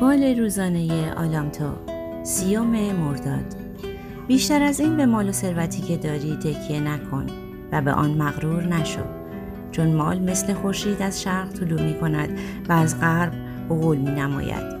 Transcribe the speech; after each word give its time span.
فال 0.00 0.38
روزانه 0.38 1.12
آلامتو. 1.12 1.72
سیوم 2.22 2.92
مرداد. 2.92 3.56
بیشتر 4.28 4.62
از 4.62 4.80
این 4.80 4.96
به 4.96 5.06
مال 5.06 5.28
و 5.28 5.32
ثروتی 5.32 5.82
که 5.82 5.96
داری 5.96 6.36
تکیه 6.36 6.80
نکن 6.80 7.26
و 7.72 7.82
به 7.82 7.92
آن 7.92 8.10
مغرور 8.10 8.62
نشو. 8.62 9.00
چون 9.70 9.94
مال 9.94 10.18
مثل 10.18 10.54
خورشید 10.54 11.02
از 11.02 11.22
شرق 11.22 11.52
طلوع 11.52 11.82
می 11.82 11.94
کند 11.94 12.38
و 12.68 12.72
از 12.72 13.00
غرب 13.00 13.32
غول 13.68 13.98
می 13.98 14.10
نماید. 14.10 14.78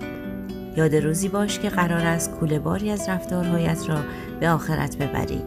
یاد 0.76 0.94
روزی 0.94 1.28
باش 1.28 1.58
که 1.58 1.68
قرار 1.68 2.06
است 2.06 2.30
کوله 2.30 2.58
باری 2.58 2.90
از 2.90 3.08
رفتارهایت 3.08 3.88
را 3.88 3.98
به 4.40 4.50
آخرت 4.50 4.96
ببری. 4.96 5.42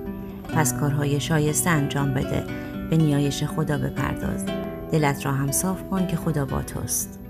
پس 0.53 0.73
کارهای 0.73 1.19
شایسته 1.19 1.69
انجام 1.69 2.13
بده. 2.13 2.43
به 2.89 2.97
نیایش 2.97 3.43
خدا 3.43 3.77
بپرداز. 3.77 4.45
دلت 4.91 5.25
را 5.25 5.31
هم 5.31 5.51
صاف 5.51 5.83
کن 5.89 6.07
که 6.07 6.15
خدا 6.15 6.45
با 6.45 6.61
توست. 6.61 7.20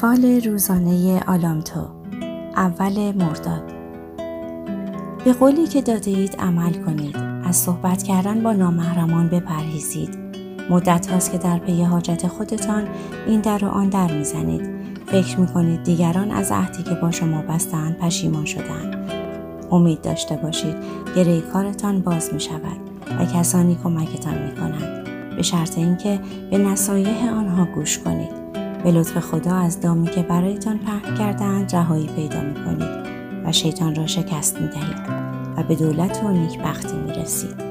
فال 0.00 0.40
روزانه 0.44 1.20
آلامتو 1.26 1.80
اول 2.56 3.12
مرداد. 3.12 3.72
به 5.24 5.32
قولی 5.32 5.66
که 5.66 5.82
داده 5.82 6.10
اید 6.10 6.36
عمل 6.36 6.72
کنید. 6.72 7.16
از 7.44 7.56
صحبت 7.56 8.02
کردن 8.02 8.42
با 8.42 8.52
نامحرمان 8.52 9.28
بپرهیزید. 9.28 10.18
مدت 10.70 11.06
هاست 11.06 11.32
که 11.32 11.38
در 11.38 11.58
پی 11.58 11.82
حاجت 11.82 12.26
خودتان 12.26 12.88
این 13.26 13.40
در 13.40 13.64
و 13.64 13.68
آن 13.68 13.88
در 13.88 14.12
می‌زنید. 14.12 14.70
فکر 15.06 15.40
می‌کنید 15.40 15.82
دیگران 15.82 16.30
از 16.30 16.52
عهدی 16.52 16.82
که 16.82 16.94
با 16.94 17.10
شما 17.10 17.42
بستند 17.42 17.98
پشیمان 17.98 18.44
شدند 18.44 19.12
امید 19.70 20.02
داشته 20.02 20.36
باشید 20.36 20.76
گره 21.16 21.40
کارتان 21.40 22.00
باز 22.00 22.34
می 22.34 22.40
شود 22.40 22.78
و 23.20 23.24
کسانی 23.24 23.78
کمکتان 23.84 24.38
می 24.38 24.56
کنند 24.56 25.04
به 25.36 25.42
شرط 25.42 25.78
اینکه 25.78 26.20
به 26.50 26.58
نصایح 26.58 27.32
آنها 27.32 27.64
گوش 27.64 27.98
کنید. 27.98 28.37
به 28.84 28.92
لطف 28.92 29.18
خدا 29.18 29.56
از 29.56 29.80
دامی 29.80 30.08
که 30.08 30.22
برایتان 30.22 30.78
پهن 30.78 31.14
کردند 31.14 31.76
رهایی 31.76 32.06
پیدا 32.06 32.40
می 32.40 32.54
کنید 32.54 33.08
و 33.44 33.52
شیطان 33.52 33.94
را 33.94 34.06
شکست 34.06 34.60
می 34.60 34.68
دهید 34.68 35.28
و 35.56 35.62
به 35.62 35.74
دولت 35.74 36.24
و 36.24 36.28
نیکبختی 36.28 36.96
می 36.96 37.12
رسید. 37.12 37.68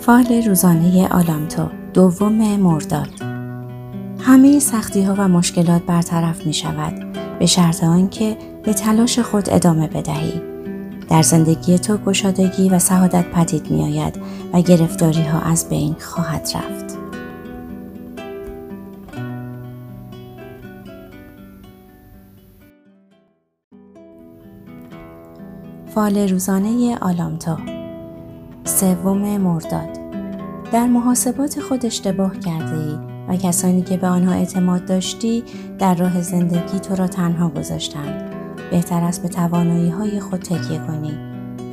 فال 0.00 0.42
روزانه 0.46 1.08
آلامتو 1.08 1.68
دوم 1.94 2.56
مرداد 2.56 3.08
همه 4.20 4.58
سختی 4.58 5.02
ها 5.02 5.14
و 5.18 5.28
مشکلات 5.28 5.82
برطرف 5.82 6.46
می 6.46 6.52
شود 6.52 7.12
به 7.38 7.46
شرط 7.46 7.84
آنکه 7.84 8.36
به 8.62 8.72
تلاش 8.72 9.18
خود 9.18 9.50
ادامه 9.50 9.88
بدهی 9.88 10.49
در 11.10 11.22
زندگی 11.22 11.78
تو 11.78 11.96
گشادگی 11.96 12.68
و 12.68 12.78
سعادت 12.78 13.24
پدید 13.24 13.70
می 13.70 13.82
آید 13.82 14.20
و 14.52 14.60
گرفتاری 14.60 15.22
ها 15.22 15.40
از 15.40 15.68
بین 15.68 15.96
خواهد 16.00 16.48
رفت. 16.54 16.98
فال 25.94 26.28
روزانه 26.28 26.98
آلامتا 27.00 27.58
سوم 28.64 29.38
مرداد. 29.38 29.98
در 30.72 30.86
محاسبات 30.86 31.60
خود 31.60 31.86
اشتباه 31.86 32.38
کرده 32.38 32.78
ای 32.78 32.98
و 33.28 33.36
کسانی 33.36 33.82
که 33.82 33.96
به 33.96 34.06
آنها 34.06 34.32
اعتماد 34.32 34.84
داشتی 34.84 35.44
در 35.78 35.94
راه 35.94 36.22
زندگی 36.22 36.80
تو 36.80 36.96
را 36.96 37.06
تنها 37.06 37.48
گذاشتند. 37.48 38.29
بهتر 38.70 39.04
است 39.04 39.22
به 39.22 39.28
توانایی 39.28 39.90
های 39.90 40.20
خود 40.20 40.40
تکیه 40.40 40.78
کنی 40.78 41.18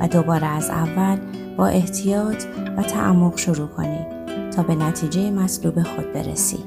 و 0.00 0.08
دوباره 0.08 0.46
از 0.46 0.70
اول 0.70 1.18
با 1.56 1.66
احتیاط 1.66 2.44
و 2.76 2.82
تعمق 2.82 3.38
شروع 3.38 3.68
کنی 3.68 4.06
تا 4.50 4.62
به 4.62 4.74
نتیجه 4.74 5.30
مطلوب 5.30 5.82
خود 5.82 6.12
برسی. 6.12 6.58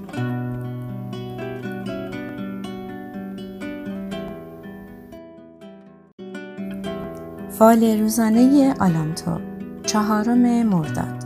فال 7.49 7.99
روزانه 7.99 8.73
آلامتو 8.79 9.39
چهارم 9.83 10.63
مرداد 10.63 11.25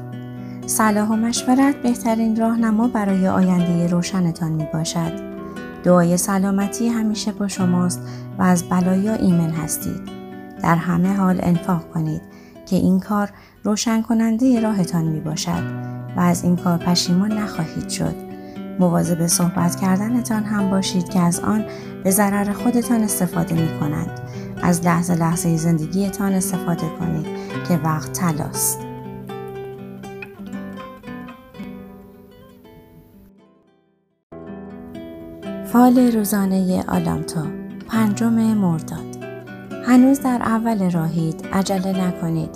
صلاح 0.66 1.10
و 1.10 1.16
مشورت 1.16 1.76
بهترین 1.76 2.36
راهنما 2.36 2.88
برای 2.88 3.28
آینده 3.28 3.88
روشنتان 3.88 4.52
می 4.52 4.68
باشد. 4.74 5.35
دعای 5.86 6.18
سلامتی 6.18 6.88
همیشه 6.88 7.32
با 7.32 7.48
شماست 7.48 8.02
و 8.40 8.44
از 8.44 8.70
بلایا 8.70 9.14
ایمن 9.14 9.50
هستید. 9.50 10.02
در 10.62 10.76
همه 10.76 11.14
حال 11.14 11.40
انفاق 11.44 11.92
کنید 11.94 12.22
که 12.66 12.76
این 12.76 13.00
کار 13.00 13.30
روشن 13.64 14.02
کننده 14.02 14.60
راهتان 14.60 15.04
می 15.04 15.20
باشد 15.20 15.64
و 16.18 16.20
از 16.20 16.44
این 16.44 16.56
کار 16.56 16.78
پشیمان 16.78 17.32
نخواهید 17.32 17.90
شد. 17.90 18.16
مواظب 18.80 19.28
صحبت 19.28 19.76
کردنتان 19.76 20.44
هم 20.44 20.70
باشید 20.70 21.10
که 21.10 21.20
از 21.20 21.40
آن 21.40 21.66
به 22.04 22.12
ضرر 22.12 22.54
خودتان 22.54 23.02
استفاده 23.02 23.56
می 23.56 23.80
کنند. 23.80 24.20
از 24.64 24.86
لحظه 24.86 25.16
لحظه 25.16 25.58
زندگیتان 25.58 26.34
استفاده 26.34 26.90
کنید 27.00 27.26
که 27.68 27.78
وقت 27.78 28.12
تلاست. 28.12 28.95
فال 35.76 36.12
روزانه 36.12 36.84
آلامتو 36.88 37.40
پنجم 37.88 38.34
مرداد. 38.34 39.24
هنوز 39.86 40.20
در 40.20 40.42
اول 40.42 40.92
راهید 40.92 41.48
عجله 41.54 42.08
نکنید. 42.08 42.50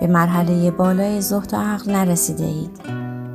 به 0.00 0.06
مرحله 0.06 0.70
بالای 0.70 1.20
زهد 1.20 1.54
و 1.54 1.56
عقل 1.56 1.92
نرسیده 1.92 2.44
اید. 2.44 2.80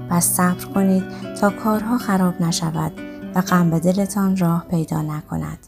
پس 0.10 0.26
صبر 0.26 0.66
کنید 0.66 1.04
تا 1.42 1.50
کارها 1.50 1.98
خراب 1.98 2.42
نشود 2.42 2.92
و 3.36 3.42
غم 3.42 3.70
به 3.70 3.80
دلتان 3.80 4.38
راه 4.38 4.66
پیدا 4.70 5.02
نکند. 5.02 5.60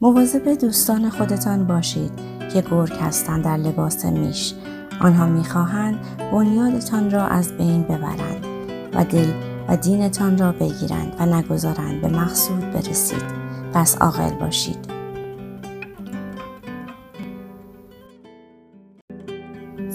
مواظب 0.00 0.48
دوستان 0.60 1.10
خودتان 1.10 1.66
باشید 1.66 2.12
که 2.52 2.64
گرگ 2.70 2.92
هستند 2.92 3.44
در 3.44 3.56
لباس 3.56 4.04
میش. 4.04 4.54
آنها 5.00 5.26
می‌خواهند 5.26 5.98
بنیادتان 6.32 7.10
را 7.10 7.26
از 7.26 7.52
بین 7.52 7.82
ببرند 7.82 8.46
و 8.94 9.04
دل 9.04 9.49
و 9.70 9.76
دینتان 9.76 10.38
را 10.38 10.52
بگیرند 10.52 11.16
و 11.18 11.26
نگذارند 11.26 12.00
به 12.00 12.08
مقصود 12.08 12.60
برسید 12.72 13.24
پس 13.72 13.96
عاقل 13.96 14.30
باشید 14.30 15.00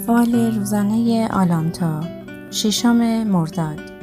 فال 0.07 0.55
روزانه 0.55 1.27
آلامتا 1.27 2.03
ششم 2.51 3.23
مرداد 3.23 3.95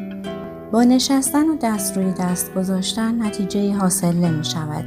با 0.72 0.84
نشستن 0.84 1.48
و 1.48 1.56
دست 1.62 1.96
روی 1.96 2.12
دست 2.12 2.54
گذاشتن 2.54 3.22
نتیجه 3.22 3.74
حاصل 3.74 4.16
نمی 4.16 4.44
شود. 4.44 4.84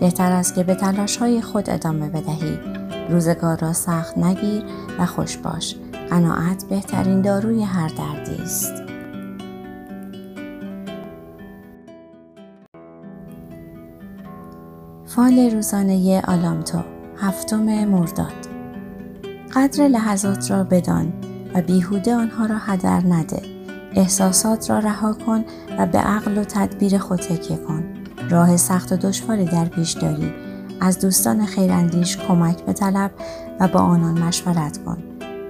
بهتر 0.00 0.32
است 0.32 0.54
که 0.54 0.62
به 0.62 0.74
تلاش 0.74 1.16
های 1.16 1.40
خود 1.42 1.70
ادامه 1.70 2.08
بدهی. 2.08 2.58
روزگار 3.10 3.58
را 3.58 3.72
سخت 3.72 4.18
نگیر 4.18 4.64
و 4.98 5.06
خوش 5.06 5.36
باش. 5.36 5.76
قناعت 6.10 6.64
بهترین 6.64 7.22
داروی 7.22 7.62
هر 7.62 7.88
دردی 7.88 8.42
است. 8.42 8.77
فال 15.18 15.50
روزانه 15.50 16.22
آلامتو 16.28 16.78
هفتم 17.16 17.84
مرداد. 17.84 18.32
قدر 19.54 19.88
لحظات 19.88 20.50
را 20.50 20.64
بدان 20.64 21.12
و 21.54 21.62
بیهوده 21.62 22.14
آنها 22.14 22.46
را 22.46 22.56
هدر 22.58 23.00
نده. 23.06 23.42
احساسات 23.94 24.70
را 24.70 24.78
رها 24.78 25.12
کن 25.12 25.44
و 25.78 25.86
به 25.86 25.98
عقل 25.98 26.38
و 26.38 26.44
تدبیر 26.44 26.98
خود 26.98 27.18
تکیه 27.18 27.56
کن. 27.56 27.84
راه 28.30 28.56
سخت 28.56 28.92
و 28.92 28.96
دشواری 28.96 29.44
در 29.44 29.64
پیش 29.64 29.92
داری. 29.92 30.32
از 30.80 30.98
دوستان 30.98 31.46
خیراندیش 31.46 32.16
کمک 32.16 32.64
بطلب 32.64 33.10
و 33.60 33.68
با 33.68 33.80
آنان 33.80 34.18
مشورت 34.18 34.84
کن. 34.84 34.98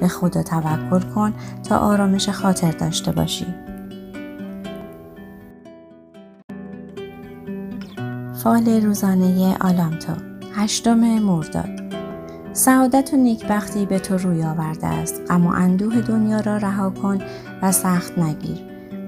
به 0.00 0.08
خدا 0.08 0.42
توکل 0.42 1.00
کن 1.00 1.34
تا 1.68 1.78
آرامش 1.78 2.28
خاطر 2.28 2.70
داشته 2.70 3.12
باشی. 3.12 3.67
فال 8.48 8.68
روزانه 8.68 9.56
آلامتو 9.60 10.12
هشتم 10.54 11.18
مرداد. 11.18 11.94
سعادت 12.52 13.10
و 13.14 13.16
نیکبختی 13.16 13.86
به 13.86 13.98
تو 13.98 14.16
روی 14.16 14.42
آورده 14.42 14.86
است 14.86 15.22
و 15.30 15.46
اندوه 15.46 16.00
دنیا 16.00 16.40
را 16.40 16.56
رها 16.56 16.90
کن 16.90 17.18
و 17.62 17.72
سخت 17.72 18.18
نگیر. 18.18 18.58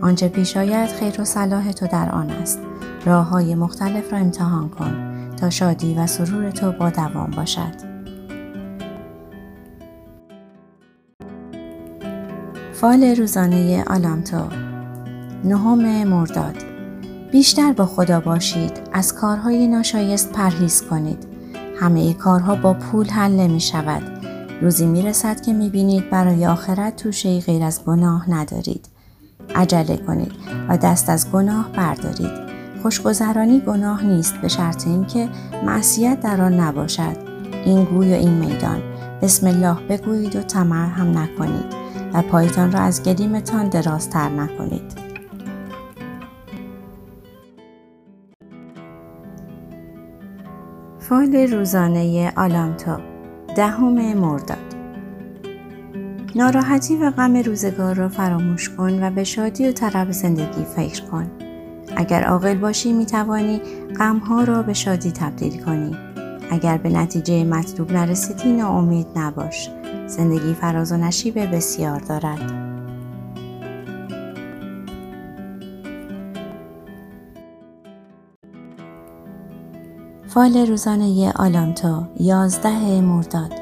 آنچه 0.03 0.29
پیش 0.29 0.57
آید 0.57 0.89
خیر 0.89 1.21
و 1.21 1.25
صلاح 1.25 1.73
تو 1.73 1.87
در 1.87 2.11
آن 2.11 2.31
است. 2.31 2.59
راه 3.05 3.29
های 3.29 3.55
مختلف 3.55 4.13
را 4.13 4.19
امتحان 4.19 4.69
کن 4.69 4.93
تا 5.37 5.51
شادی 5.51 5.95
و 5.95 6.07
سرور 6.07 6.51
تو 6.51 6.73
با 6.73 6.91
دوام 6.91 7.31
باشد. 7.31 7.75
فال 12.73 13.05
روزانه 13.05 13.85
آلامتو 13.87 14.49
نهم 15.45 16.09
مرداد. 16.09 16.70
بیشتر 17.33 17.73
با 17.73 17.87
خدا 17.87 18.21
باشید 18.21 18.81
از 18.93 19.15
کارهای 19.15 19.69
ناشایست 19.69 20.33
پرهیز 20.33 20.83
کنید 20.83 21.27
همه 21.81 22.15
کارها 22.15 22.55
با 22.55 22.75
پول 22.75 23.09
حل 23.09 23.33
نمی 23.33 23.61
شود 23.61 24.03
روزی 24.63 24.87
می‌رسد 24.87 25.41
که 25.41 25.53
می‌بینید 25.53 26.11
برای 26.11 26.47
آخرت 26.47 26.97
توشه 26.97 27.41
غیر 27.41 27.63
از 27.63 27.85
گناه 27.85 28.31
ندارید. 28.31 28.89
عجله 29.55 29.97
کنید 29.97 30.33
و 30.69 30.77
دست 30.77 31.09
از 31.09 31.31
گناه 31.31 31.73
بردارید. 31.73 32.51
خوشگذرانی 32.83 33.61
گناه 33.61 34.05
نیست 34.05 34.35
به 34.35 34.49
شرط 34.49 34.87
اینکه 34.87 35.29
معصیت 35.67 36.21
در 36.21 36.41
آن 36.41 36.61
نباشد. 36.61 37.17
این 37.65 37.85
گوی 37.85 38.13
و 38.13 38.17
این 38.17 38.33
میدان. 38.33 38.83
بسم 39.23 39.47
الله 39.47 39.77
بگویید 39.89 40.37
و 40.37 40.41
طمع 40.43 40.87
هم 40.87 41.19
نکنید 41.19 41.75
و 42.15 42.23
پایتان 42.23 42.73
را 42.73 42.81
از 42.81 43.03
گلیمتان 43.03 43.69
درازتر 43.69 44.29
نکنید. 44.29 45.10
فال 51.11 51.37
روزانه 51.37 52.33
آلامتو 52.37 52.97
دهم 53.57 54.15
مرداد 54.15 54.75
ناراحتی 56.37 56.97
و 56.97 57.11
غم 57.11 57.37
روزگار 57.37 57.95
را 57.95 58.09
فراموش 58.09 58.69
کن 58.69 59.03
و 59.03 59.11
به 59.11 59.25
شادی 59.25 59.69
و 59.69 59.73
طرب 59.73 60.11
زندگی 60.11 60.65
فکر 60.77 61.05
کن. 61.05 61.31
اگر 61.97 62.25
عاقل 62.25 62.55
باشی 62.55 62.93
می 62.93 63.07
توانی 63.07 63.61
غمها 63.99 64.45
را 64.45 64.63
به 64.63 64.73
شادی 64.73 65.13
تبدیل 65.13 65.63
کنی. 65.63 65.97
اگر 66.51 66.79
به 66.79 66.89
نتیجه 66.89 67.45
مطلوب 67.45 67.93
نرسیدی 67.93 68.53
ناامید 68.53 69.07
نباش. 69.17 69.71
زندگی 70.07 70.55
فراز 70.55 70.93
و 70.93 70.97
نشیب 70.97 71.39
بسیار 71.55 72.01
دارد. 72.01 72.70
فال 80.35 80.57
روزانه 80.57 81.33
آلامتو 81.33 82.03
یازده 82.21 83.01
مرداد. 83.01 83.53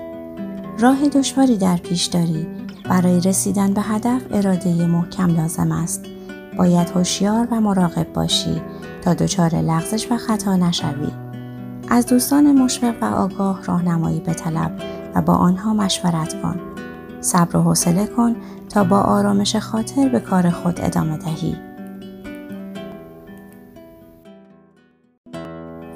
راه 0.79 1.09
دشواری 1.09 1.57
در 1.57 1.77
پیش 1.77 2.07
داری. 2.07 2.47
برای 2.91 3.21
رسیدن 3.21 3.75
به 3.75 3.81
هدف 3.81 4.23
اراده 4.31 4.87
محکم 4.87 5.37
لازم 5.37 5.73
است. 5.73 6.05
باید 6.59 6.91
هوشیار 6.91 7.49
و 7.51 7.61
مراقب 7.61 8.13
باشی 8.13 8.63
تا 9.03 9.15
دچار 9.15 9.55
لغزش 9.55 10.07
و 10.11 10.17
خطا 10.17 10.57
نشوی. 10.57 11.09
از 11.89 12.07
دوستان 12.07 12.53
مشفق 12.53 12.95
و 13.03 13.05
آگاه 13.05 13.65
راهنمایی 13.65 14.21
طلب 14.21 14.73
و 15.15 15.23
با 15.23 15.35
آنها 15.35 15.75
مشورت 15.75 16.43
کن. 16.43 16.61
صبر 17.21 17.57
و 17.57 17.63
حوصله 17.63 18.07
کن 18.07 18.37
تا 18.69 18.85
با 18.85 19.01
آرامش 19.01 19.57
خاطر 19.57 20.09
به 20.09 20.21
کار 20.21 20.51
خود 20.51 20.81
ادامه 20.81 21.17
دهی. 21.17 21.68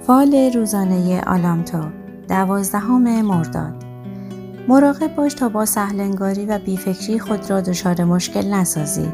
فال 0.06 0.50
روزانه 0.54 1.20
آلامتو 1.20 1.78
دوازدهم 2.28 3.22
مرداد. 3.22 3.84
مراقب 4.68 5.16
باش 5.16 5.34
تا 5.34 5.48
با 5.48 5.64
سهلنگاری 5.64 6.46
و 6.46 6.58
بیفکری 6.58 7.18
خود 7.18 7.50
را 7.50 7.60
دچار 7.60 8.04
مشکل 8.04 8.54
نسازی. 8.54 9.08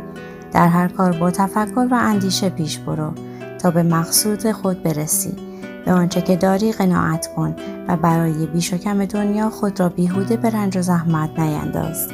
در 0.53 0.69
هر 0.69 0.89
کار 0.89 1.13
با 1.13 1.31
تفکر 1.31 1.89
و 1.91 1.95
اندیشه 1.95 2.49
پیش 2.49 2.79
برو 2.79 3.13
تا 3.59 3.71
به 3.71 3.83
مقصود 3.83 4.53
خود 4.53 4.83
برسی. 4.83 5.37
به 5.85 5.93
آنچه 5.93 6.23
که 6.23 6.37
داری 6.37 6.73
قناعت 6.73 7.27
کن 7.35 7.57
و 7.89 7.97
برای 7.97 8.47
بیش 8.47 8.73
و 8.73 8.77
کم 8.77 9.05
دنیا 9.05 9.51
خود 9.51 9.81
را 9.81 9.89
بیهوده 9.89 10.37
به 10.37 10.51
رنج 10.51 10.79
و 10.79 10.83
زحمت 10.83 11.39
نینداز. 11.39 12.09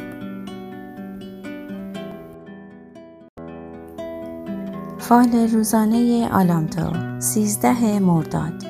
فال 5.15 5.49
روزانه 5.53 6.29
آلامتو 6.33 7.21
سیزده 7.21 7.99
مرداد 7.99 8.65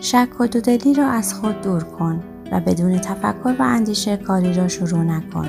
شک 0.00 0.28
و 0.40 0.46
دودلی 0.46 0.94
را 0.94 1.06
از 1.06 1.34
خود 1.34 1.62
دور 1.62 1.84
کن 1.84 2.22
و 2.52 2.60
بدون 2.60 2.98
تفکر 2.98 3.54
و 3.58 3.62
اندیشه 3.62 4.16
کاری 4.16 4.54
را 4.54 4.68
شروع 4.68 5.02
نکن. 5.02 5.48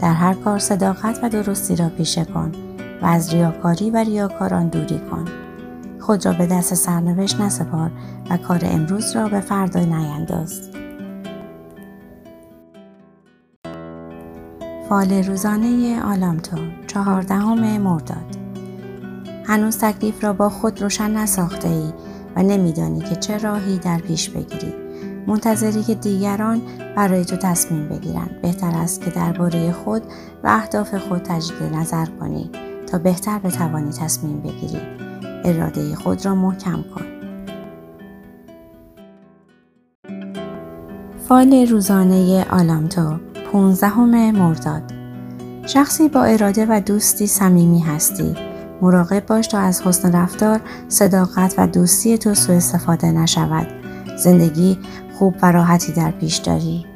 در 0.00 0.12
هر 0.12 0.34
کار 0.34 0.58
صداقت 0.58 1.18
و 1.22 1.28
درستی 1.28 1.76
را 1.76 1.88
پیشه 1.88 2.24
کن 2.24 2.52
و 3.02 3.06
از 3.06 3.34
ریاکاری 3.34 3.90
و 3.90 3.96
ریاکاران 3.96 4.68
دوری 4.68 5.00
کن. 5.10 5.24
خود 6.00 6.26
را 6.26 6.32
به 6.32 6.46
دست 6.46 6.74
سرنوشت 6.74 7.40
نسپار 7.40 7.90
و 8.30 8.36
کار 8.36 8.60
امروز 8.62 9.16
را 9.16 9.28
به 9.28 9.40
فردا 9.40 9.80
نینداز. 9.80 10.70
فال 14.88 15.12
روزانه 15.12 16.02
آلامتو 16.04 16.56
چهاردهم 16.86 17.78
مرداد 17.78 18.43
هنوز 19.46 19.78
تکلیف 19.78 20.24
را 20.24 20.32
با 20.32 20.48
خود 20.48 20.82
روشن 20.82 21.10
نساخته 21.10 21.68
ای 21.68 21.92
و 22.36 22.42
نمیدانی 22.42 23.00
که 23.00 23.16
چه 23.16 23.38
راهی 23.38 23.78
در 23.78 23.98
پیش 23.98 24.30
بگیری. 24.30 24.74
منتظری 25.26 25.82
که 25.82 25.94
دیگران 25.94 26.62
برای 26.96 27.24
تو 27.24 27.36
تصمیم 27.36 27.88
بگیرند 27.88 28.40
بهتر 28.42 28.72
است 28.74 29.00
که 29.00 29.10
درباره 29.10 29.72
خود 29.72 30.02
و 30.44 30.48
اهداف 30.48 30.94
خود 30.94 31.22
تجدید 31.22 31.74
نظر 31.74 32.06
کنی 32.20 32.50
تا 32.86 32.98
بهتر 32.98 33.38
بتوانی 33.38 33.92
تصمیم 33.92 34.40
بگیری. 34.40 34.80
اراده 35.44 35.94
خود 35.94 36.26
را 36.26 36.34
محکم 36.34 36.84
کن. 36.94 37.04
فال 41.28 41.66
روزانه 41.66 42.46
آلامتو 42.50 43.16
پونزدهم 43.52 44.30
مرداد. 44.30 44.82
شخصی 45.66 46.08
با 46.08 46.22
اراده 46.22 46.66
و 46.68 46.80
دوستی 46.80 47.26
صمیمی 47.26 47.80
هستی. 47.80 48.53
مراقب 48.82 49.26
باش 49.26 49.46
تا 49.46 49.58
از 49.58 49.82
حسن 49.82 50.12
رفتار، 50.12 50.60
صداقت 50.88 51.54
و 51.58 51.66
دوستی 51.66 52.18
تو 52.18 52.34
سوء 52.34 52.56
استفاده 52.56 53.12
نشود. 53.12 53.66
زندگی 54.16 54.78
خوب 55.18 55.36
و 55.42 55.52
راحتی 55.52 55.92
در 55.92 56.10
پیش 56.10 56.36
داری. 56.36 56.86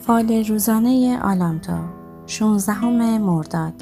فال 0.00 0.44
روزانه 0.48 1.18
آلامتو 1.22 1.72
16 2.26 2.84
مرداد 3.18 3.74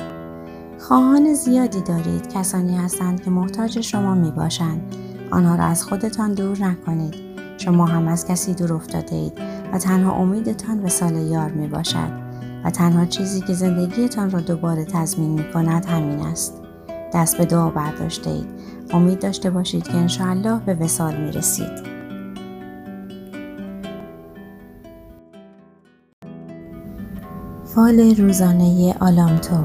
خواهان 0.78 1.34
زیادی 1.34 1.80
دارید 1.80 2.32
کسانی 2.32 2.76
هستند 2.76 3.22
که 3.22 3.30
محتاج 3.30 3.80
شما 3.80 4.14
می 4.14 4.30
باشند. 4.30 4.94
آنها 5.30 5.54
را 5.54 5.64
از 5.64 5.84
خودتان 5.84 6.34
دور 6.34 6.58
نکنید. 6.58 7.14
شما 7.58 7.86
هم 7.86 8.08
از 8.08 8.26
کسی 8.26 8.54
دور 8.54 8.72
افتاده 8.72 9.16
اید 9.16 9.32
و 9.72 9.78
تنها 9.78 10.12
امیدتان 10.12 10.80
به 10.80 10.88
سال 10.88 11.16
یار 11.16 11.50
می 11.50 11.66
باشد. 11.66 12.23
و 12.64 12.70
تنها 12.70 13.06
چیزی 13.06 13.40
که 13.40 13.52
زندگیتان 13.52 14.30
را 14.30 14.40
دوباره 14.40 14.84
تضمین 14.84 15.30
می 15.30 15.52
کند 15.52 15.86
همین 15.86 16.20
است. 16.20 16.62
دست 17.14 17.38
به 17.38 17.44
دعا 17.44 17.70
برداشته 17.70 18.30
اید. 18.30 18.46
امید 18.90 19.18
داشته 19.18 19.50
باشید 19.50 19.88
که 19.88 19.94
انشاءالله 19.94 20.60
به 20.66 20.74
وسال 20.74 21.16
می 21.16 21.32
رسید. 21.32 21.94
فال 27.74 28.14
روزانه 28.16 28.94
آلامتو 29.00 29.56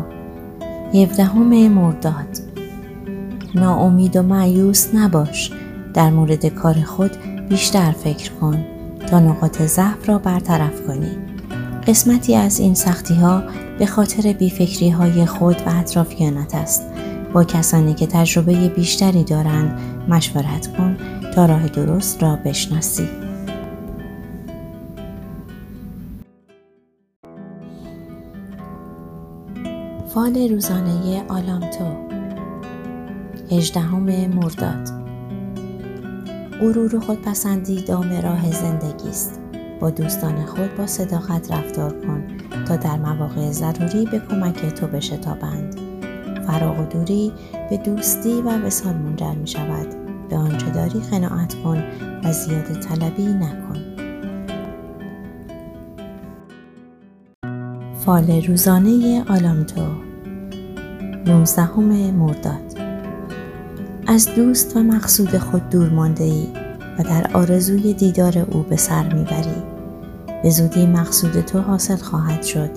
یفدهم 0.94 1.68
مرداد 1.68 2.40
ناامید 3.56 4.18
و 4.18 4.22
معیوس 4.22 4.96
نباش 4.96 5.52
در 5.94 6.10
مورد 6.10 6.46
کار 6.46 6.82
خود 6.82 7.12
بیشتر 7.50 7.92
فکر 7.92 8.32
کن 8.32 8.66
تا 9.08 9.20
نقاط 9.20 9.62
ضعف 9.62 10.10
را 10.10 10.18
برطرف 10.18 10.88
کنی 10.88 11.29
قسمتی 11.88 12.36
از 12.36 12.60
این 12.60 12.74
سختی 12.74 13.16
ها 13.16 13.44
به 13.80 13.86
خاطر 13.86 14.34
بیفکری 14.34 14.90
های 14.90 15.26
خود 15.26 15.62
و 15.62 15.80
اطرافیانت 15.80 16.56
است. 16.56 16.84
با 17.34 17.44
کسانی 17.44 17.94
که 17.94 18.08
تجربه 18.08 18.70
بیشتری 18.70 19.24
دارند 19.24 19.80
مشورت 20.10 20.78
کن 20.78 20.98
تا 21.36 21.46
راه 21.46 21.68
درست 21.68 22.24
را 22.24 22.36
بشناسی. 22.36 23.08
فال 30.14 30.50
روزانه 30.50 31.24
آلامتو 31.28 31.86
هجدهم 33.52 34.28
مرداد 34.28 34.90
غرور 36.62 36.96
و 36.96 37.00
خودپسندی 37.00 37.82
دام 37.82 38.22
راه 38.22 38.52
زندگی 38.52 39.10
است 39.10 39.49
با 39.80 39.90
دوستان 39.90 40.46
خود 40.46 40.76
با 40.76 40.88
صداقت 40.88 41.52
رفتار 41.52 41.92
کن 42.02 42.24
تا 42.66 42.76
در 42.76 42.98
مواقع 42.98 43.52
ضروری 43.52 44.06
به 44.06 44.20
کمک 44.30 44.66
تو 44.66 44.88
بشتابند. 44.88 45.80
فراغ 46.48 46.80
و 46.80 46.86
دوری 46.86 47.34
به 47.70 47.78
دوستی 47.78 48.42
و 48.42 48.66
وسال 48.66 48.94
منجر 48.94 49.34
می 49.34 49.48
شود. 49.48 49.88
به 50.30 50.36
آنچه 50.36 50.70
داری 50.70 51.00
قناعت 51.12 51.54
کن 51.64 51.84
و 52.24 52.32
زیاده 52.32 52.74
طلبی 52.80 53.26
نکن. 53.26 53.80
فال 58.06 58.46
روزانه 58.46 59.24
آلامتو. 59.30 59.82
19 61.26 61.80
مرداد. 62.12 62.80
از 64.08 64.36
دوست 64.36 64.78
و 64.78 64.80
مقصود 64.80 65.38
خود 65.38 65.70
دور 65.70 65.90
مانده 65.90 66.24
ای 66.24 66.48
و 67.00 67.04
در 67.04 67.30
آرزوی 67.34 67.94
دیدار 67.94 68.38
او 68.52 68.64
به 68.64 68.76
سر 68.76 69.14
می‌بری 69.14 69.69
به 70.44 70.50
زودی 70.50 70.86
مقصود 70.86 71.42
تو 71.42 71.60
حاصل 71.60 71.96
خواهد 71.96 72.44
شد 72.44 72.70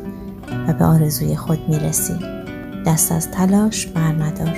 و 0.68 0.72
به 0.72 0.84
آرزوی 0.84 1.36
خود 1.36 1.68
می‌رسی. 1.68 2.18
دست 2.86 3.12
از 3.12 3.30
تلاش 3.30 3.86
بر 3.86 4.12
ندار 4.12 4.56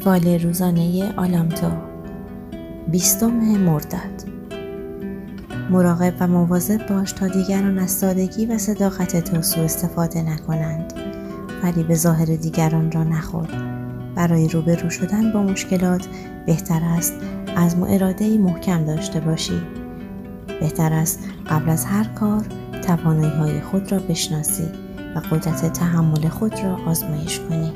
فال 0.00 0.38
روزانه 0.38 1.12
آلامتو. 1.16 1.66
بیستم 2.88 3.30
مرداد. 3.58 4.24
مراقب 5.70 6.14
و 6.20 6.26
مواظب 6.26 6.86
باش 6.86 7.12
تا 7.12 7.28
دیگران 7.28 7.78
از 7.78 7.90
سادگی 7.90 8.46
و 8.46 8.58
صداقت 8.58 9.24
تو 9.24 9.42
سوء 9.42 9.64
استفاده 9.64 10.22
نکنند. 10.22 10.92
ولی 11.62 11.82
به 11.82 11.94
ظاهر 11.94 12.24
دیگران 12.24 12.92
را 12.92 13.04
نخور. 13.04 13.48
برای 14.14 14.48
روبرو 14.48 14.90
شدن 14.90 15.32
با 15.32 15.42
مشکلات 15.42 16.06
بهتر 16.46 16.80
است 16.84 17.12
از 17.56 17.76
و 17.76 17.84
اراده 17.84 18.38
محکم 18.38 18.84
داشته 18.84 19.20
باشی. 19.20 19.62
بهتر 20.60 20.92
است 20.92 21.28
قبل 21.50 21.70
از 21.70 21.84
هر 21.84 22.04
کار 22.04 22.44
توانایی 22.86 23.30
های 23.30 23.60
خود 23.60 23.92
را 23.92 23.98
بشناسی 23.98 24.68
و 25.16 25.18
قدرت 25.18 25.72
تحمل 25.72 26.28
خود 26.28 26.60
را 26.64 26.76
آزمایش 26.86 27.40
کنی. 27.40 27.72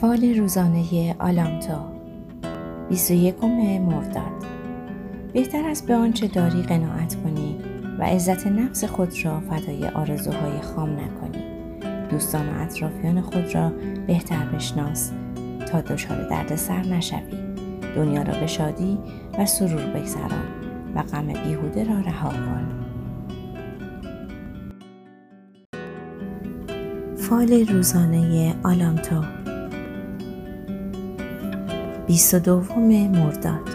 فال 0.00 0.38
روزانه 0.38 1.16
آلامتو 1.18 1.78
21 2.88 3.44
مرداد. 3.44 4.46
بهتر 5.32 5.68
است 5.68 5.86
به 5.86 5.94
آنچه 5.94 6.28
داری 6.28 6.62
قناعت 6.62 7.14
کنی. 7.14 7.55
و 7.98 8.02
عزت 8.02 8.46
نفس 8.46 8.84
خود 8.84 9.24
را 9.24 9.40
فدای 9.40 9.88
آرزوهای 9.88 10.60
خام 10.60 10.90
نکنی. 10.90 11.44
دوستان 12.10 12.48
و 12.48 12.62
اطرافیان 12.62 13.20
خود 13.20 13.54
را 13.54 13.72
بهتر 14.06 14.44
بشناس 14.44 15.12
تا 15.70 15.80
دچار 15.80 16.28
دردسر 16.28 16.82
نشوی. 16.82 17.46
دنیا 17.96 18.22
را 18.22 18.40
به 18.40 18.46
شادی 18.46 18.98
و 19.38 19.46
سرور 19.46 19.86
بگذران 19.86 20.44
و 20.94 21.02
غم 21.02 21.26
بیهوده 21.26 21.84
را 21.84 22.00
رها 22.00 22.28
کن. 22.28 22.86
فال 27.16 27.66
روزانه 27.66 28.54
آلامتو. 28.64 29.22
22 32.06 32.62
مرداد. 32.78 33.68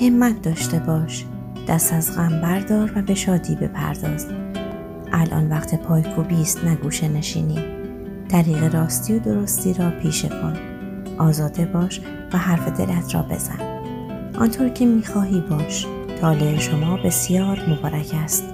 همت 0.00 0.42
داشته 0.42 0.78
باش. 0.78 1.24
دست 1.68 1.92
از 1.92 2.16
غم 2.16 2.40
بردار 2.40 2.92
و 2.96 3.02
به 3.02 3.14
شادی 3.14 3.54
بپرداز. 3.56 4.26
الان 5.12 5.48
وقت 5.48 5.82
پایکوبی 5.82 6.40
است 6.40 6.64
نگوشه 6.64 7.08
نشینی. 7.08 7.58
طریق 8.28 8.74
راستی 8.74 9.14
و 9.14 9.18
درستی 9.18 9.74
را 9.74 9.90
پیشه 9.90 10.28
کن 10.28 10.54
آزاده 11.18 11.66
باش 11.66 12.00
و 12.32 12.38
حرف 12.38 12.68
دلت 12.68 13.14
را 13.14 13.22
بزن. 13.22 13.58
آنطور 14.38 14.68
که 14.68 14.86
می‌خواهی 14.86 15.40
باش. 15.50 15.86
طالع 16.20 16.58
شما 16.58 16.96
بسیار 16.96 17.60
مبارک 17.68 18.14
است. 18.24 18.44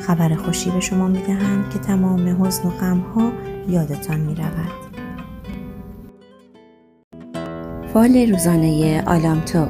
خبر 0.00 0.34
خوشی 0.34 0.70
به 0.70 0.80
شما 0.80 1.08
می‌دهند 1.08 1.70
که 1.70 1.78
تمام 1.78 2.44
حزن 2.44 2.68
و 2.68 2.70
غمها 2.70 3.32
یادتان 3.68 4.20
می‌رود. 4.20 4.72
فال 7.92 8.16
روزانه 8.16 9.02
آلامتو 9.06 9.66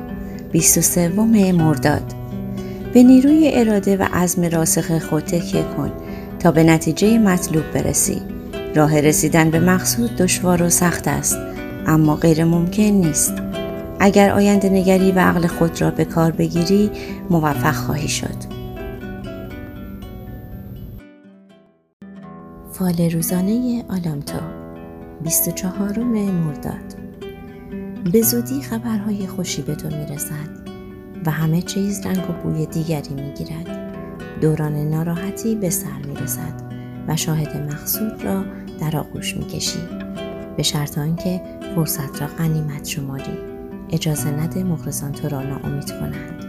23 0.53 1.53
مرداد. 1.53 2.16
به 2.97 3.03
نیروی 3.03 3.51
اراده 3.55 3.97
و 3.97 4.07
عزم 4.13 4.45
راسخ 4.45 4.99
خود 4.99 5.23
تکیه 5.23 5.63
کن 5.77 5.93
تا 6.39 6.51
به 6.51 6.65
نتیجه 6.65 7.19
مطلوب 7.19 7.65
برسی. 7.75 8.23
راه 8.75 9.01
رسیدن 9.01 9.51
به 9.51 9.61
مقصود 9.61 10.17
دشوار 10.17 10.63
و 10.63 10.69
سخت 10.69 11.09
است 11.09 11.39
اما 11.87 12.17
غیر 12.17 12.45
ممکن 12.45 12.83
نیست. 12.83 13.33
اگر 14.01 14.31
آینده 14.31 14.69
نگری 14.69 15.13
و 15.13 15.19
عقل 15.19 15.47
خود 15.47 15.81
را 15.81 15.91
به 15.91 16.05
کار 16.05 16.31
بگیری 16.31 16.91
موفق 17.31 17.75
خواهی 17.75 18.09
شد. 18.09 18.37
فال 22.73 23.11
روزانه 23.11 23.85
آلامتو 23.89 24.39
24 25.23 25.99
مرداد. 25.99 26.97
به 28.13 28.23
زودی 28.23 28.63
خبرهای 28.63 29.27
خوشی 29.27 29.63
به 29.63 29.75
تو 29.75 29.89
می‌رسد. 29.89 30.66
و 31.27 31.31
همه 31.31 31.63
چیز 31.63 32.07
رنگ 32.07 32.31
و 32.31 32.33
بوی 32.33 32.67
دیگری 32.67 33.15
می‌گیرد. 33.15 33.69
دوران 34.41 34.77
ناراحتی 34.77 35.55
به 35.55 35.71
سر 35.71 36.03
می‌رسد 36.07 36.63
و 37.09 37.17
شاهد 37.17 37.57
مقصود 37.57 38.25
را 38.25 38.45
در 38.81 38.97
آغوش 38.97 39.37
می‌کشی. 39.37 39.79
به 40.57 40.63
شرط 40.63 40.99
آنکه 40.99 41.41
فرصت 41.75 42.23
را 42.23 42.27
غنیمت 42.27 42.85
شماری. 42.85 43.39
اجازه 43.91 44.31
نده 44.31 44.65
مخلصان 44.65 45.13
تو 45.13 45.29
را 45.29 45.43
ناامید 45.43 45.91
کنند. 45.91 46.43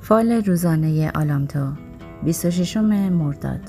فال 0.00 0.32
روزانه 0.32 1.10
آلامتو 1.14 1.72
26 2.24 2.76
مرداد. 2.76 3.60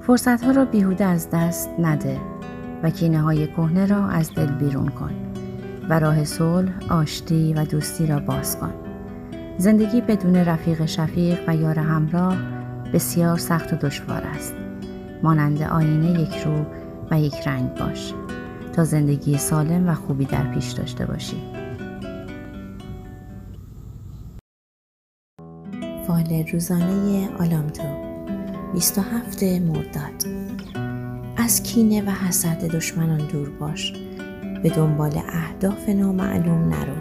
فرصت 0.00 0.44
ها 0.44 0.50
را 0.50 0.64
بیهوده 0.64 1.04
از 1.04 1.30
دست 1.30 1.70
نده. 1.78 2.33
و 2.84 2.90
کینه 2.90 3.20
های 3.20 3.46
کهنه 3.46 3.86
را 3.86 4.06
از 4.06 4.34
دل 4.34 4.46
بیرون 4.46 4.88
کن 4.88 5.10
و 5.88 5.98
راه 5.98 6.24
صلح، 6.24 6.72
آشتی 6.90 7.54
و 7.54 7.64
دوستی 7.64 8.06
را 8.06 8.18
باز 8.18 8.58
کن. 8.58 8.74
زندگی 9.58 10.00
بدون 10.00 10.36
رفیق 10.36 10.86
شفیق 10.86 11.38
و 11.48 11.56
یار 11.56 11.78
همراه 11.78 12.36
بسیار 12.92 13.38
سخت 13.38 13.72
و 13.72 13.76
دشوار 13.76 14.22
است. 14.22 14.54
مانند 15.22 15.62
آینه 15.62 16.20
یک 16.20 16.36
رو 16.36 16.64
و 17.10 17.20
یک 17.20 17.34
رنگ 17.46 17.74
باش 17.74 18.14
تا 18.72 18.84
زندگی 18.84 19.38
سالم 19.38 19.88
و 19.88 19.94
خوبی 19.94 20.24
در 20.24 20.52
پیش 20.54 20.70
داشته 20.72 21.06
باشی. 21.06 21.42
فال 26.06 26.44
روزانه 26.52 27.28
آلامتو 27.38 27.82
27 28.72 29.42
مرداد 29.42 30.43
از 31.44 31.62
کینه 31.62 32.02
و 32.02 32.10
حسد 32.10 32.64
دشمنان 32.64 33.18
دور 33.18 33.50
باش. 33.50 33.92
به 34.62 34.70
دنبال 34.70 35.18
اهداف 35.28 35.88
نامعلوم 35.88 36.68
نرو 36.68 36.96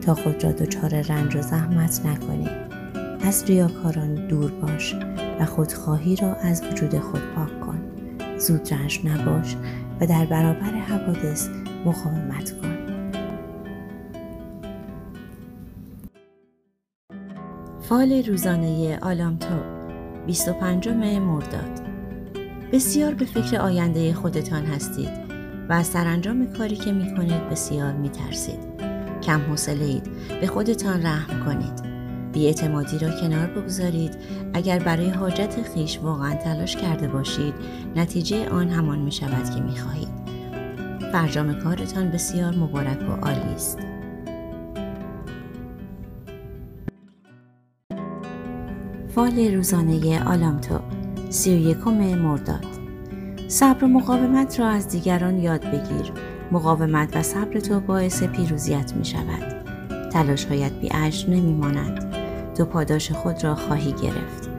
تا 0.00 0.14
خود 0.14 0.44
را 0.44 0.52
دچار 0.52 1.00
رنج 1.00 1.36
و 1.36 1.42
زحمت 1.42 2.06
نکنی. 2.06 2.48
از 3.20 3.44
ریاکاران 3.44 4.28
دور 4.28 4.50
باش 4.50 4.94
و 5.40 5.44
خودخواهی 5.44 6.16
را 6.16 6.34
از 6.34 6.62
وجود 6.64 6.98
خود 6.98 7.20
پاک 7.36 7.60
کن. 7.60 7.80
زود 8.38 8.74
رنج 8.74 9.00
نباش 9.04 9.56
و 10.00 10.06
در 10.06 10.26
برابر 10.26 10.78
حوادث 10.78 11.48
مقاومت 11.86 12.52
کن. 12.60 12.76
فال 17.80 18.12
روزانه 18.12 18.98
آلامتو 19.02 19.54
25 20.26 20.88
مرداد. 20.88 21.81
بسیار 22.72 23.14
به 23.14 23.24
فکر 23.24 23.56
آینده 23.56 24.14
خودتان 24.14 24.66
هستید 24.66 25.10
و 25.68 25.72
از 25.72 25.86
سرانجام 25.86 26.52
کاری 26.52 26.76
که 26.76 26.92
می 26.92 27.14
کنید 27.16 27.48
بسیار 27.48 27.92
می 27.92 28.08
ترسید. 28.08 28.58
کم 29.22 29.40
حوصله 29.40 29.84
اید 29.84 30.10
به 30.40 30.46
خودتان 30.46 31.02
رحم 31.02 31.44
کنید. 31.44 31.92
بیاعتمادی 32.32 32.98
را 32.98 33.20
کنار 33.20 33.46
بگذارید 33.46 34.16
اگر 34.54 34.78
برای 34.78 35.08
حاجت 35.08 35.62
خیش 35.74 35.98
واقعا 35.98 36.34
تلاش 36.34 36.76
کرده 36.76 37.08
باشید 37.08 37.54
نتیجه 37.96 38.48
آن 38.48 38.68
همان 38.68 38.98
می 38.98 39.12
شود 39.12 39.50
که 39.54 39.60
می 39.60 39.76
خواهید. 39.76 40.08
فرجام 41.12 41.54
کارتان 41.54 42.10
بسیار 42.10 42.54
مبارک 42.56 43.00
و 43.00 43.26
عالی 43.26 43.54
است. 43.54 43.78
فال 49.14 49.54
روزانه 49.54 50.24
آلامتو 50.24 51.01
سی 51.32 51.54
و 51.54 51.58
یکم 51.58 51.90
مرداد. 52.16 52.66
صبر 53.48 53.84
و 53.84 53.88
مقاومت 53.88 54.60
را 54.60 54.68
از 54.68 54.88
دیگران 54.88 55.38
یاد 55.38 55.64
بگیر. 55.64 56.12
مقاومت 56.52 57.16
و 57.16 57.22
صبر 57.22 57.60
تو 57.60 57.80
باعث 57.80 58.22
پیروزیت 58.22 58.92
می 58.96 59.04
شود 59.04 59.64
تلاشهایت 60.10 60.72
بی 60.72 60.88
اجر 60.94 61.30
نمی 61.30 61.54
مانند 61.54 62.14
تو 62.54 62.64
پاداش 62.64 63.12
خود 63.12 63.44
را 63.44 63.54
خواهی 63.54 63.92
گرفت. 63.92 64.50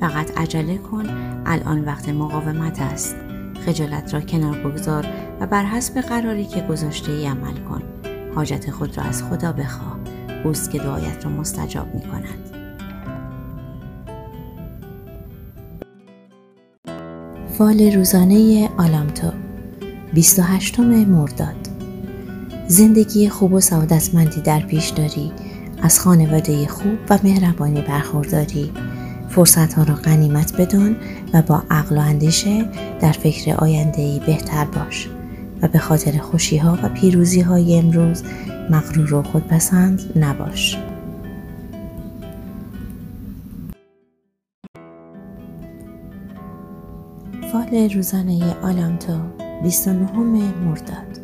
فقط 0.00 0.38
عجله 0.38 0.78
کن. 0.78 1.06
الان 1.46 1.84
وقت 1.84 2.08
مقاومت 2.08 2.80
است. 2.80 3.16
خجالت 3.66 4.14
را 4.14 4.20
کنار 4.20 4.58
بگذار 4.58 5.06
و 5.40 5.46
بر 5.46 5.64
حسب 5.64 6.00
قراری 6.00 6.44
که 6.44 6.60
گذاشته 6.60 7.12
ای 7.12 7.26
عمل 7.26 7.56
کن. 7.56 7.82
حاجت 8.34 8.70
خود 8.70 8.98
را 8.98 9.04
از 9.04 9.22
خدا 9.22 9.52
بخواه. 9.52 9.98
اوست 10.44 10.70
که 10.70 10.78
دعایت 10.78 11.24
را 11.24 11.30
مستجاب 11.30 11.94
می 11.94 12.00
کند 12.00 12.55
فال 17.58 17.92
روزانه 17.92 18.68
آلامتو 18.78 19.32
28 20.12 20.80
مرداد. 20.80 21.68
زندگی 22.68 23.28
خوب 23.28 23.52
و 23.52 23.60
سعادتمندی 23.60 24.40
در 24.40 24.60
پیش 24.60 24.88
داری 24.88 25.32
از 25.82 26.00
خانواده 26.00 26.66
خوب 26.66 26.98
و 27.10 27.18
مهربانی 27.24 27.82
برخورداری. 27.82 28.72
فرصت 29.28 29.72
ها 29.74 29.82
را 29.82 29.94
غنیمت 29.94 30.60
بدان 30.60 30.96
و 31.34 31.42
با 31.42 31.62
عقل 31.70 31.98
و 31.98 32.00
اندیشه 32.00 32.64
در 33.00 33.12
فکر 33.12 33.54
آینده 33.54 34.02
ای 34.02 34.20
بهتر 34.26 34.64
باش 34.64 35.08
و 35.62 35.68
به 35.68 35.78
خاطر 35.78 36.18
خوشی 36.18 36.56
ها 36.56 36.78
و 36.82 36.88
پیروزی 36.88 37.40
های 37.40 37.78
امروز 37.78 38.22
مغرور 38.70 39.14
و 39.14 39.22
خودپسند 39.22 40.12
نباش. 40.16 40.78
فال 47.70 47.90
روزانه 47.90 48.54
آلامتو 48.62 49.12
29 49.62 50.52
مرداد. 50.64 51.20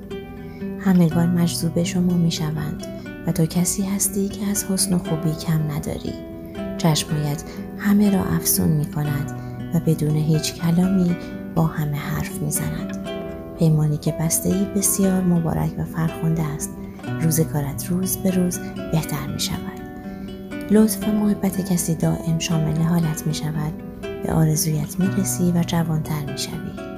همگان 0.80 1.28
مجذوب 1.28 1.82
شما 1.82 2.14
می 2.14 2.30
شوند 2.30 2.87
و 3.26 3.32
تو 3.32 3.46
کسی 3.46 3.82
هستی 3.82 4.28
که 4.28 4.46
از 4.46 4.64
حسن 4.64 4.94
و 4.94 4.99
خوبی 4.99 5.32
کم 5.32 5.70
نداری. 5.70 6.12
چشمایت 6.78 7.44
همه 7.78 8.11
را 8.11 8.25
افسون 8.25 8.68
می 8.68 8.84
کند 8.84 9.30
و 9.75 9.80
بدون 9.80 10.16
هیچ 10.16 10.54
کلامی 10.54 11.16
با 11.54 11.66
همه 11.66 11.96
حرف 11.96 12.42
می 12.42 12.50
زند. 12.50 13.08
پیمانی 13.58 13.96
که 13.96 14.12
بسته 14.20 14.72
بسیار 14.76 15.22
مبارک 15.22 15.78
و 15.78 15.84
فرخنده 15.84 16.42
است. 16.42 16.70
روزگارت 17.20 17.87
روز 17.87 18.16
به 18.16 18.30
روز 18.30 18.58
بهتر 18.92 19.26
می 19.32 19.40
شود 19.40 19.82
لطف 20.70 21.08
و 21.08 21.12
محبت 21.12 21.72
کسی 21.72 21.94
دائم 21.94 22.38
شامل 22.38 22.76
حالت 22.76 23.26
می 23.26 23.34
شود 23.34 23.91
به 24.22 24.32
آرزویت 24.32 25.00
می 25.00 25.06
رسی 25.06 25.52
و 25.52 25.62
جوانتر 25.62 26.32
می 26.32 26.38
شوی 26.38 26.91